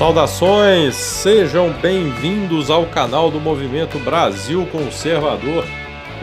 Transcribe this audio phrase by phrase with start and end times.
[0.00, 5.62] Saudações, sejam bem-vindos ao canal do Movimento Brasil Conservador.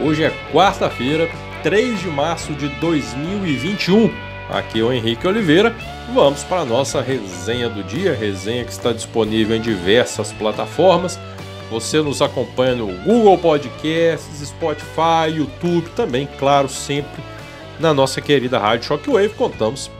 [0.01, 1.29] Hoje é quarta-feira,
[1.61, 4.11] 3 de março de 2021.
[4.49, 5.75] Aqui é o Henrique Oliveira.
[6.11, 11.19] Vamos para a nossa resenha do dia, resenha que está disponível em diversas plataformas.
[11.69, 17.21] Você nos acompanha no Google Podcasts, Spotify, YouTube, também, claro, sempre
[17.79, 19.35] na nossa querida Rádio Shockwave.
[19.35, 19.91] Contamos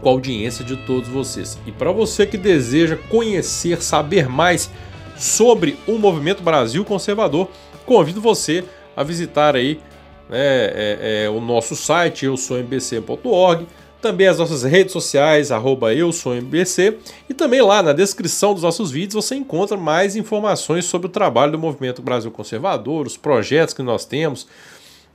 [0.00, 1.58] com a audiência de todos vocês.
[1.66, 4.70] E para você que deseja conhecer, saber mais
[5.16, 7.48] sobre o Movimento Brasil Conservador,
[7.84, 8.64] convido você
[8.96, 9.80] a visitar aí
[10.28, 13.66] né, é, é, o nosso site eu sou mbc.org,
[14.00, 18.62] também as nossas redes sociais, arroba eu sou mbc, e também lá na descrição dos
[18.62, 23.74] nossos vídeos você encontra mais informações sobre o trabalho do Movimento Brasil Conservador, os projetos
[23.74, 24.46] que nós temos,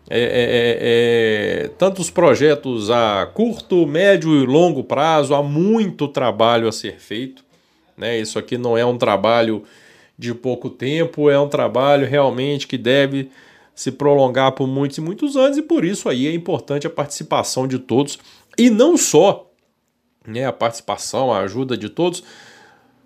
[0.09, 6.67] é, é, é, é, tantos projetos a curto, médio e longo prazo, há muito trabalho
[6.67, 7.43] a ser feito.
[7.97, 8.19] Né?
[8.19, 9.63] Isso aqui não é um trabalho
[10.17, 13.29] de pouco tempo, é um trabalho realmente que deve
[13.73, 17.67] se prolongar por muitos e muitos anos, e por isso aí é importante a participação
[17.67, 18.19] de todos,
[18.57, 19.49] e não só
[20.27, 22.23] né, a participação, a ajuda de todos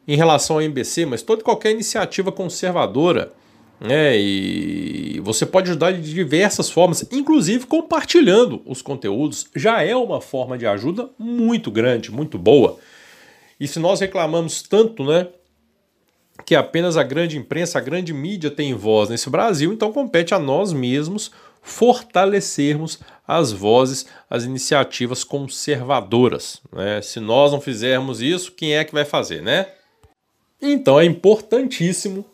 [0.08, 3.32] em relação ao MBC, mas toda qualquer iniciativa conservadora
[3.80, 4.18] né?
[4.18, 9.48] E você pode ajudar de diversas formas, inclusive compartilhando os conteúdos.
[9.56, 12.78] Já é uma forma de ajuda muito grande, muito boa.
[13.60, 15.28] E se nós reclamamos tanto, né,
[16.46, 20.40] que apenas a grande imprensa, a grande mídia tem voz nesse Brasil, então compete a
[20.40, 26.62] nós mesmos fortalecermos as vozes, as iniciativas conservadoras.
[26.72, 27.02] Né?
[27.02, 29.68] Se nós não fizermos isso, quem é que vai fazer, né?
[30.62, 32.26] Então é importantíssimo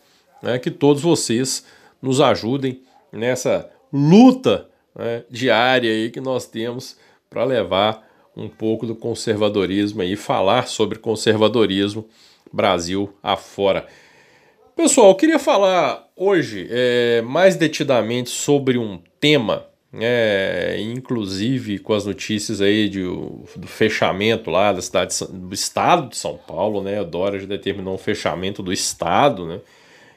[0.44, 1.66] né, que todos vocês
[2.02, 6.98] nos ajudem nessa luta né, diária aí que nós temos
[7.30, 8.05] para levar
[8.36, 12.05] um pouco do conservadorismo e falar sobre conservadorismo
[12.52, 13.87] Brasil afora.
[14.76, 22.05] Pessoal, eu queria falar hoje é, mais detidamente sobre um tema, é, inclusive com as
[22.05, 26.99] notícias aí de, do fechamento lá da cidade do estado de São Paulo, né?
[26.99, 29.60] A Dória já determinou um fechamento do estado, né?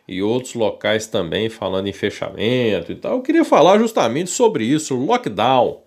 [0.09, 3.17] E outros locais também falando em fechamento e tal.
[3.17, 5.83] Eu queria falar justamente sobre isso, lockdown.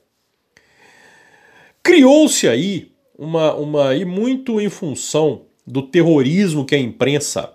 [1.82, 7.54] Criou-se aí uma, uma e muito em função do terrorismo que a imprensa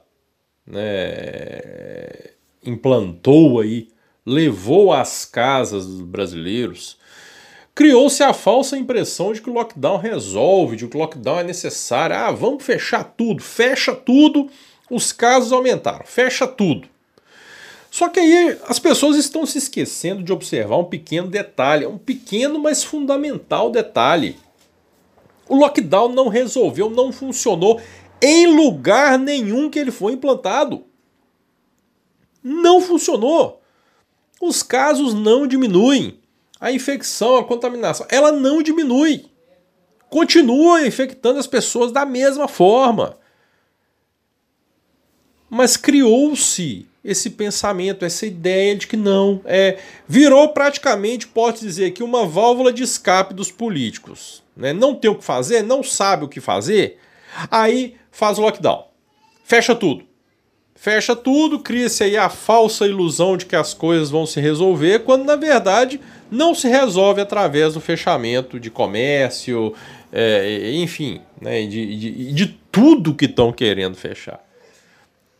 [0.66, 1.60] né,
[2.64, 3.88] implantou aí,
[4.24, 6.96] levou às casas dos brasileiros,
[7.74, 12.16] criou-se a falsa impressão de que o lockdown resolve, de que o lockdown é necessário.
[12.16, 14.48] Ah, vamos fechar tudo, fecha tudo
[14.90, 16.88] os casos aumentaram, fecha tudo.
[17.90, 22.58] Só que aí as pessoas estão se esquecendo de observar um pequeno detalhe, um pequeno,
[22.58, 24.36] mas fundamental detalhe.
[25.48, 27.80] O lockdown não resolveu, não funcionou
[28.20, 30.84] em lugar nenhum que ele foi implantado.
[32.42, 33.62] Não funcionou.
[34.40, 36.18] Os casos não diminuem.
[36.60, 39.26] A infecção, a contaminação, ela não diminui.
[40.10, 43.18] Continua infectando as pessoas da mesma forma.
[45.54, 49.78] Mas criou-se esse pensamento, essa ideia de que não, é
[50.08, 54.72] virou praticamente, pode dizer que uma válvula de escape dos políticos, né?
[54.72, 56.98] Não tem o que fazer, não sabe o que fazer,
[57.48, 58.86] aí faz o lockdown.
[59.44, 60.04] Fecha tudo.
[60.74, 65.24] Fecha tudo, cria-se aí a falsa ilusão de que as coisas vão se resolver, quando
[65.24, 66.00] na verdade
[66.32, 69.72] não se resolve através do fechamento de comércio,
[70.12, 74.44] é, enfim, né, de, de, de tudo que estão querendo fechar.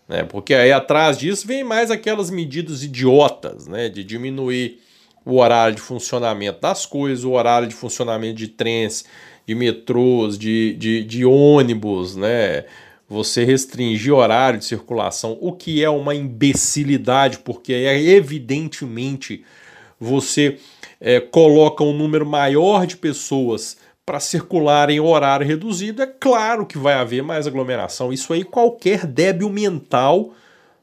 [0.09, 0.23] Né?
[0.25, 3.89] Porque aí atrás disso vem mais aquelas medidas idiotas né?
[3.89, 4.81] de diminuir
[5.25, 9.05] o horário de funcionamento das coisas, o horário de funcionamento de trens,
[9.47, 12.65] de metrôs, de, de, de ônibus, né?
[13.09, 19.45] Você restringir horário de circulação, o que é uma imbecilidade, porque é evidentemente
[20.01, 20.59] você
[21.01, 26.77] é, coloca um número maior de pessoas para circular em horário reduzido, é claro que
[26.77, 28.13] vai haver mais aglomeração.
[28.13, 30.35] Isso aí qualquer débil mental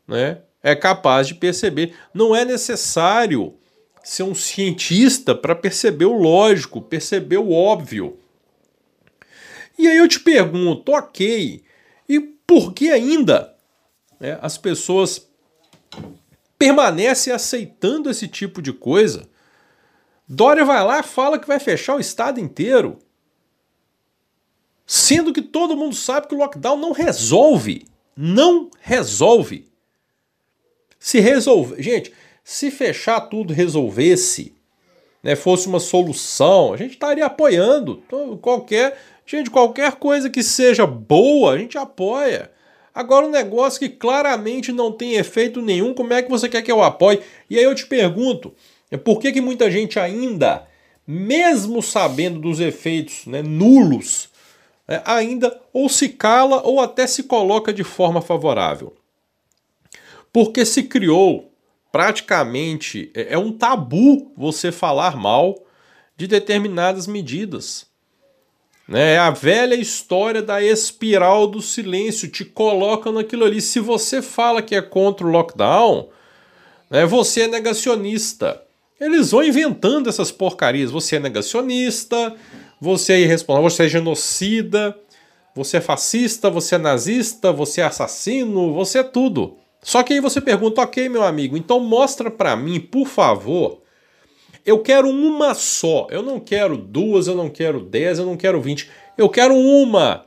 [0.08, 1.94] né, é capaz de perceber.
[2.14, 3.54] Não é necessário
[4.04, 8.18] ser um cientista para perceber o lógico, perceber o óbvio.
[9.78, 11.64] E aí eu te pergunto, ok,
[12.10, 13.56] e por que ainda
[14.20, 15.28] né, as pessoas
[16.58, 19.30] permanecem aceitando esse tipo de coisa?
[20.28, 23.00] Dória vai lá fala que vai fechar o estado inteiro.
[24.94, 27.86] Sendo que todo mundo sabe que o lockdown não resolve.
[28.14, 29.72] Não resolve.
[31.00, 31.82] Se resolver.
[31.82, 32.12] Gente,
[32.44, 34.54] se fechar tudo resolvesse,
[35.24, 38.04] né, fosse uma solução, a gente estaria apoiando.
[38.06, 39.02] Então, qualquer.
[39.26, 42.52] Gente, qualquer coisa que seja boa, a gente apoia.
[42.94, 46.72] Agora, um negócio que claramente não tem efeito nenhum, como é que você quer que
[46.72, 47.22] eu apoie?
[47.50, 48.54] E aí eu te pergunto,
[49.06, 50.68] por que, que muita gente ainda,
[51.08, 54.31] mesmo sabendo dos efeitos né, nulos,
[55.06, 58.95] ainda ou se cala ou até se coloca de forma favorável?
[60.31, 61.51] Porque se criou
[61.92, 65.62] praticamente, é, é um tabu você falar mal
[66.16, 67.86] de determinadas medidas.
[68.88, 69.13] Né?
[69.13, 73.62] É a velha história da espiral do silêncio, te coloca naquilo ali.
[73.62, 76.10] Se você fala que é contra o lockdown,
[76.89, 78.62] né, você é negacionista.
[79.00, 80.92] Eles vão inventando essas porcarias.
[80.92, 82.36] Você é negacionista,
[82.81, 84.98] você é irresponsável, você é genocida,
[85.56, 89.57] você é fascista, você é nazista, você é assassino, você é tudo.
[89.83, 93.81] Só que aí você pergunta, ok, meu amigo, então mostra para mim, por favor,
[94.66, 96.07] eu quero uma só.
[96.10, 98.89] Eu não quero duas, eu não quero dez, eu não quero vinte.
[99.18, 100.25] Eu quero uma.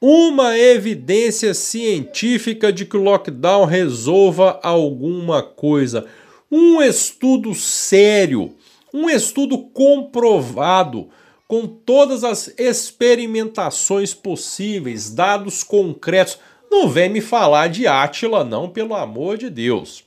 [0.00, 6.06] Uma evidência científica de que o lockdown resolva alguma coisa.
[6.50, 8.54] Um estudo sério,
[8.94, 11.10] um estudo comprovado,
[11.50, 16.38] com todas as experimentações possíveis, dados concretos.
[16.70, 20.04] Não vem me falar de Átila, não, pelo amor de Deus.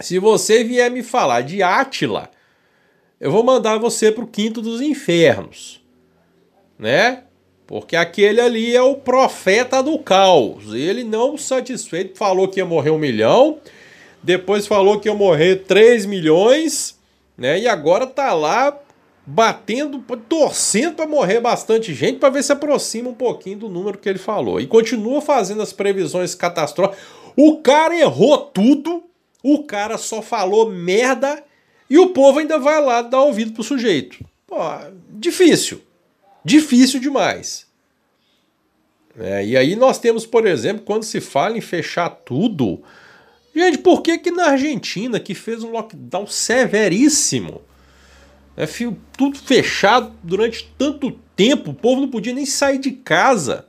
[0.00, 2.30] Se você vier me falar de Átila,
[3.20, 5.84] eu vou mandar você para o quinto dos infernos,
[6.78, 7.24] né?
[7.66, 10.72] Porque aquele ali é o profeta do caos.
[10.72, 13.58] Ele não satisfeito falou que ia morrer um milhão,
[14.22, 16.98] depois falou que ia morrer 3 milhões,
[17.36, 17.60] né?
[17.60, 18.85] E agora tá lá
[19.26, 24.08] batendo, torcendo para morrer bastante gente para ver se aproxima um pouquinho do número que
[24.08, 24.60] ele falou.
[24.60, 27.04] E continua fazendo as previsões catastróficas.
[27.36, 29.02] O cara errou tudo,
[29.42, 31.42] o cara só falou merda
[31.90, 34.24] e o povo ainda vai lá dar ouvido pro sujeito.
[34.46, 34.56] Pô,
[35.10, 35.82] difícil.
[36.44, 37.66] Difícil demais.
[39.18, 42.82] É, e aí nós temos, por exemplo, quando se fala em fechar tudo.
[43.54, 47.62] Gente, por que que na Argentina, que fez um lockdown severíssimo,
[48.56, 48.66] é,
[49.16, 53.68] tudo fechado durante tanto tempo, o povo não podia nem sair de casa.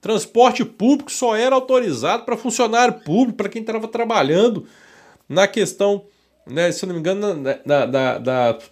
[0.00, 4.66] Transporte público só era autorizado para funcionário público, para quem estava trabalhando
[5.28, 6.06] na questão
[6.48, 7.42] né, se eu não me engano,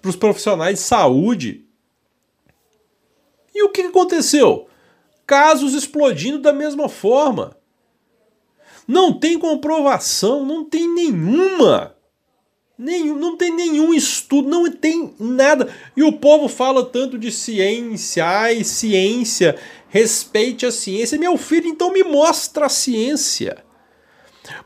[0.01, 1.65] para os profissionais de saúde.
[3.55, 4.67] E o que aconteceu?
[5.27, 7.57] Casos explodindo da mesma forma.
[8.87, 11.96] Não tem comprovação, não tem nenhuma.
[12.79, 15.73] Nenhum, não tem nenhum estudo, não tem nada.
[15.97, 19.59] E o povo fala tanto de ciência, ai, ciência,
[19.89, 21.19] respeite a ciência.
[21.19, 23.65] Meu filho, então me mostra a ciência.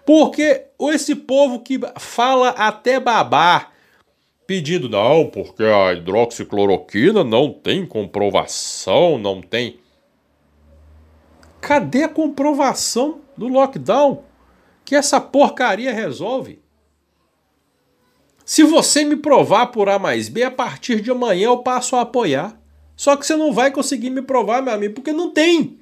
[0.05, 3.73] Porque esse povo que fala até babar,
[4.45, 9.79] pedindo, não, porque a hidroxicloroquina não tem comprovação, não tem.
[11.61, 14.25] Cadê a comprovação do lockdown
[14.85, 16.61] que essa porcaria resolve?
[18.51, 22.01] Se você me provar por A mais B, a partir de amanhã eu passo a
[22.01, 22.61] apoiar.
[22.97, 25.79] Só que você não vai conseguir me provar, meu amigo, porque não tem.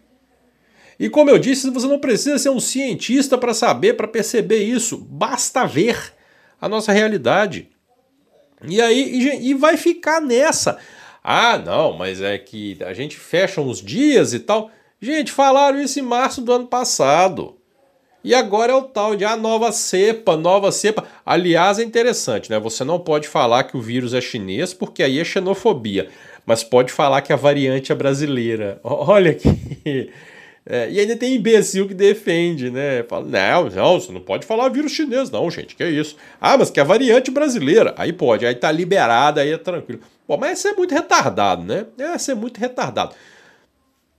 [1.01, 4.99] E como eu disse, você não precisa ser um cientista para saber, para perceber isso.
[4.99, 6.13] Basta ver
[6.61, 7.71] a nossa realidade.
[8.63, 10.79] E aí e, vai ficar nessa.
[11.25, 14.71] Ah, não, mas é que a gente fecha uns dias e tal.
[15.01, 17.58] Gente, falaram isso em março do ano passado.
[18.29, 21.03] E agora é o tal de a ah, nova cepa, nova cepa.
[21.25, 22.59] Aliás, é interessante, né?
[22.59, 26.11] Você não pode falar que o vírus é chinês, porque aí é xenofobia.
[26.45, 28.81] Mas pode falar que a variante é brasileira.
[28.85, 30.11] Olha aqui.
[30.71, 33.03] É, e ainda tem imbecil que defende, né?
[33.05, 36.15] Fala, não, não, você não pode falar vírus chinês, não, gente, que é isso.
[36.39, 37.95] Ah, mas que é a variante brasileira.
[37.97, 40.03] Aí pode, aí tá liberada, aí é tranquilo.
[40.29, 41.87] Bom, mas é muito retardado, né?
[41.99, 43.15] É ser muito retardado.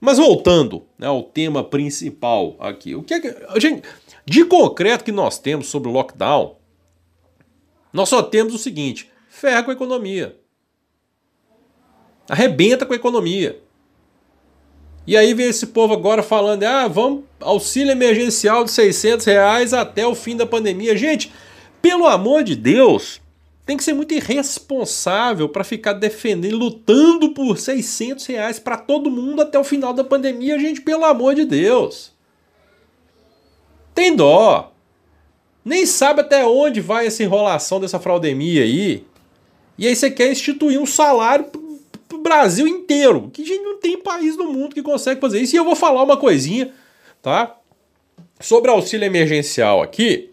[0.00, 3.60] Mas voltando né, ao tema principal aqui, o que é que.
[3.60, 3.82] Gente,
[4.24, 6.56] de concreto que nós temos sobre o lockdown,
[7.92, 10.36] nós só temos o seguinte: ferra com a economia.
[12.28, 13.60] Arrebenta com a economia.
[15.06, 20.06] E aí vem esse povo agora falando, ah, vamos auxílio emergencial de 600 reais até
[20.06, 20.96] o fim da pandemia.
[20.96, 21.32] Gente,
[21.82, 23.20] pelo amor de Deus,
[23.70, 29.42] tem que ser muito irresponsável para ficar defendendo, lutando por 600 reais para todo mundo
[29.42, 30.58] até o final da pandemia.
[30.58, 32.10] Gente, pelo amor de Deus.
[33.94, 34.72] Tem dó.
[35.64, 39.04] Nem sabe até onde vai essa enrolação dessa fraudemia aí.
[39.78, 41.44] E aí você quer instituir um salário
[42.08, 43.30] pro Brasil inteiro.
[43.32, 45.54] Que gente não tem país no mundo que consegue fazer isso.
[45.54, 46.74] E eu vou falar uma coisinha,
[47.22, 47.56] tá?
[48.40, 50.29] Sobre auxílio emergencial aqui,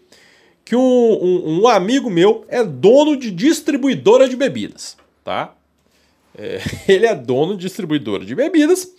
[0.68, 5.54] que um, um, um amigo meu é dono de distribuidora de bebidas, tá?
[6.36, 8.94] É, ele é dono de distribuidora de bebidas.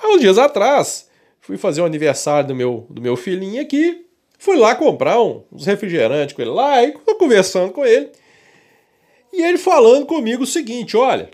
[0.00, 1.10] Há uns dias atrás,
[1.40, 4.06] fui fazer o aniversário do meu, do meu filhinho aqui.
[4.38, 8.12] Fui lá comprar um, uns refrigerantes com ele lá e conversando com ele.
[9.32, 11.30] E ele falando comigo o seguinte: olha,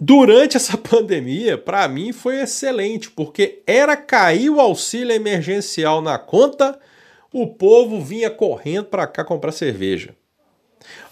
[0.00, 6.76] durante essa pandemia, para mim foi excelente, porque era cair o auxílio emergencial na conta,
[7.32, 10.14] o povo vinha correndo para cá comprar cerveja.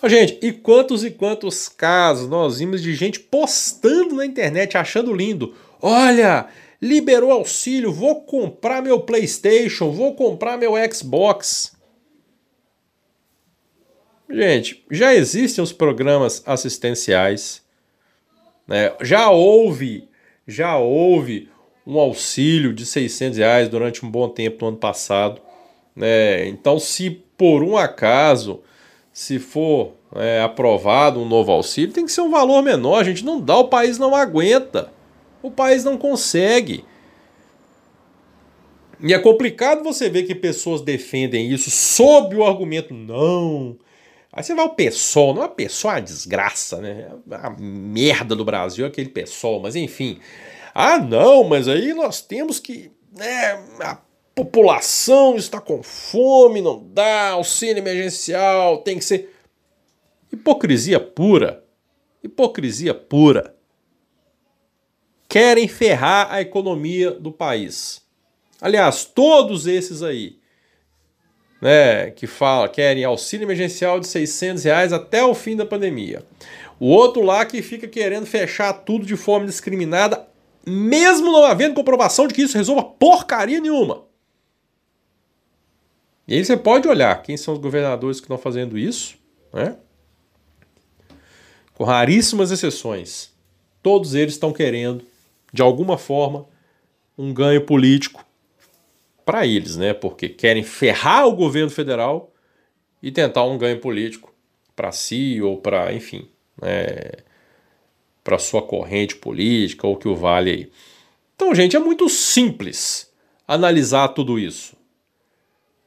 [0.03, 5.13] Oh, gente, e quantos e quantos casos nós vimos de gente postando na internet achando
[5.13, 5.55] lindo?
[5.81, 6.49] Olha,
[6.81, 11.77] liberou auxílio, vou comprar meu PlayStation, vou comprar meu Xbox.
[14.31, 17.63] Gente, já existem os programas assistenciais,
[18.67, 18.95] né?
[19.01, 20.09] já houve,
[20.47, 21.49] já houve
[21.87, 25.41] um auxílio de 600 reais durante um bom tempo no ano passado.
[25.99, 26.47] Né?
[26.49, 28.63] Então, se por um acaso,
[29.13, 33.01] se for é, aprovado um novo auxílio, tem que ser um valor menor.
[33.01, 34.93] A gente não dá, o país não aguenta.
[35.43, 36.85] O país não consegue.
[39.01, 43.77] E é complicado você ver que pessoas defendem isso sob o argumento, não,
[44.33, 47.11] Aí você vai ao PSOL, não é PSOL, é uma desgraça, né?
[47.31, 50.21] A merda do Brasil é aquele PSOL, mas enfim.
[50.75, 52.93] Ah, não, mas aí nós temos que.
[53.17, 53.59] Né,
[54.39, 59.35] população está com fome, não dá, auxílio emergencial, tem que ser.
[60.33, 61.65] Hipocrisia pura.
[62.23, 63.57] Hipocrisia pura.
[65.29, 68.01] Querem ferrar a economia do país.
[68.61, 70.39] Aliás, todos esses aí
[71.61, 76.23] né, que fala, querem auxílio emergencial de 600 reais até o fim da pandemia.
[76.79, 80.29] O outro lá que fica querendo fechar tudo de forma discriminada,
[80.65, 84.07] mesmo não havendo comprovação de que isso resolva porcaria nenhuma.
[86.29, 89.17] E aí você pode olhar quem são os governadores que estão fazendo isso,
[89.51, 89.77] né?
[91.73, 93.33] Com raríssimas exceções,
[93.83, 95.03] todos eles estão querendo,
[95.51, 96.47] de alguma forma,
[97.17, 98.23] um ganho político
[99.25, 99.95] para eles, né?
[99.95, 102.31] Porque querem ferrar o governo federal
[103.03, 104.31] e tentar um ganho político
[104.77, 106.29] para si ou para, enfim,
[106.61, 107.25] né?
[108.23, 110.73] para sua corrente política ou que o vale aí.
[111.35, 113.11] Então, gente, é muito simples
[113.47, 114.78] analisar tudo isso.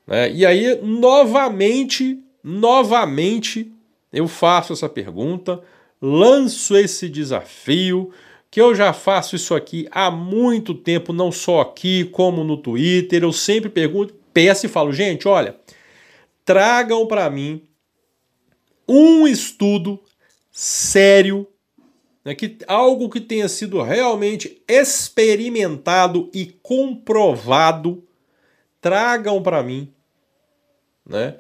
[0.06, 0.32] Né?
[0.32, 3.72] E aí, novamente, novamente,
[4.12, 5.62] eu faço essa pergunta,
[6.02, 8.12] lanço esse desafio
[8.50, 13.24] que eu já faço isso aqui há muito tempo, não só aqui, como no Twitter.
[13.24, 15.56] Eu sempre pergunto, peço e falo, gente, olha,
[16.44, 17.62] tragam para mim
[18.86, 19.98] um estudo
[20.52, 21.48] sério,
[22.26, 28.04] né, que, algo que tenha sido realmente experimentado e comprovado,
[28.82, 29.94] tragam para mim,
[31.06, 31.36] né,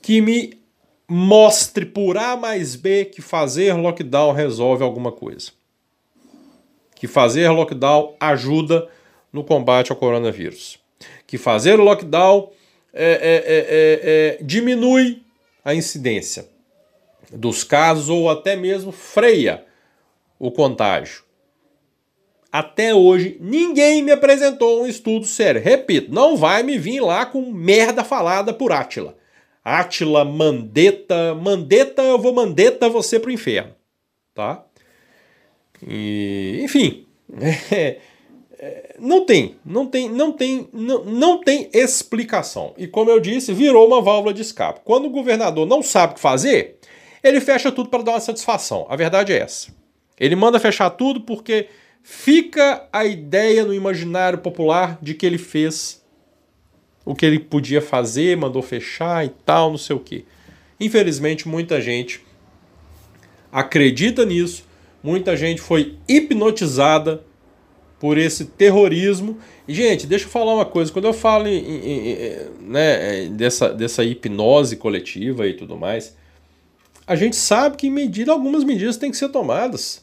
[0.00, 0.60] que me
[1.08, 5.52] mostre por A mais B que fazer lockdown resolve alguma coisa
[7.02, 8.88] que fazer lockdown ajuda
[9.32, 10.78] no combate ao coronavírus.
[11.26, 12.52] Que fazer lockdown
[12.94, 15.20] é, é, é, é, diminui
[15.64, 16.48] a incidência
[17.32, 19.64] dos casos ou até mesmo freia
[20.38, 21.24] o contágio.
[22.52, 25.62] Até hoje, ninguém me apresentou um estudo sério.
[25.62, 29.16] Repito, não vai me vir lá com merda falada por Átila.
[29.64, 33.72] Átila, Mandeta, Mandeta, eu vou Mandeta você pro inferno,
[34.34, 34.66] tá?
[35.86, 37.06] E, enfim,
[37.72, 37.98] é,
[38.58, 42.74] é, não tem, não tem, não tem, não, não tem explicação.
[42.76, 44.80] E como eu disse, virou uma válvula de escape.
[44.84, 46.78] Quando o governador não sabe o que fazer,
[47.24, 48.84] ele fecha tudo para dar uma satisfação.
[48.90, 49.72] A verdade é essa.
[50.20, 51.68] Ele manda fechar tudo porque
[52.02, 56.02] fica a ideia no imaginário popular de que ele fez
[57.04, 60.24] o que ele podia fazer, mandou fechar e tal, não sei o que.
[60.78, 62.20] Infelizmente, muita gente
[63.50, 64.64] acredita nisso
[65.02, 67.24] Muita gente foi hipnotizada
[67.98, 69.38] por esse terrorismo.
[69.66, 70.92] E, gente, deixa eu falar uma coisa.
[70.92, 76.16] Quando eu falo em, em, em, né, dessa, dessa hipnose coletiva e tudo mais,
[77.04, 80.01] a gente sabe que medida, algumas medidas têm que ser tomadas.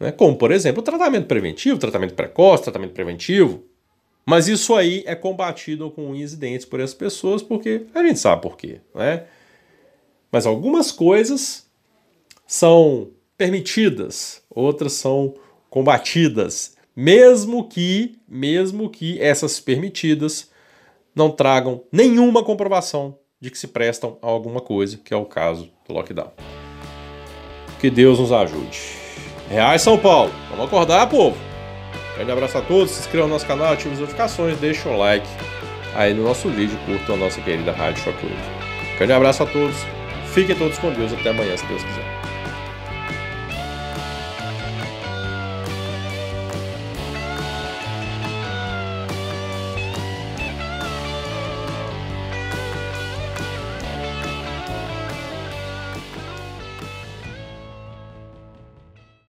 [0.00, 0.10] Né?
[0.10, 3.62] Como, por exemplo, tratamento preventivo, tratamento precoce, tratamento preventivo.
[4.24, 8.18] Mas isso aí é combatido com unhas e dentes por essas pessoas, porque a gente
[8.18, 8.80] sabe por quê.
[8.94, 9.24] Né?
[10.32, 11.66] Mas algumas coisas
[12.46, 15.34] são permitidas, outras são
[15.68, 20.50] combatidas, mesmo que, mesmo que essas permitidas
[21.14, 25.70] não tragam nenhuma comprovação de que se prestam a alguma coisa, que é o caso
[25.86, 26.32] do lockdown.
[27.80, 29.09] Que Deus nos ajude.
[29.50, 31.36] Reais São Paulo, vamos acordar, povo.
[32.14, 35.26] Grande abraço a todos, se inscrevam no nosso canal, ativem as notificações, deixem um like
[35.96, 38.36] aí no nosso vídeo, curtam a nossa querida Rádio Shockwave.
[38.96, 39.74] Grande abraço a todos,
[40.26, 42.19] fiquem todos com Deus, até amanhã, se Deus quiser.